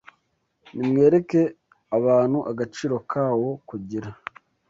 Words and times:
Nimwereke 0.75 1.41
abantu 1.97 2.39
agaciro 2.51 2.95
kawo 3.11 3.49
kugira 3.69 4.09